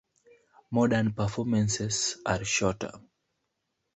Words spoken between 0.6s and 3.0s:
Modern performances are shorter.